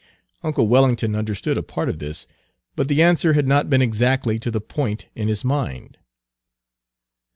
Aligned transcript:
Uncle 0.41 0.67
Wellington 0.67 1.15
understood 1.15 1.59
a 1.59 1.61
part 1.61 1.87
of 1.87 1.99
this, 1.99 2.25
but 2.75 2.87
the 2.87 3.03
answer 3.03 3.33
had 3.33 3.47
not 3.47 3.69
been 3.69 3.83
exactly 3.83 4.39
to 4.39 4.49
the 4.49 4.59
point 4.59 5.05
in 5.13 5.27
his 5.27 5.45
mind. 5.45 5.99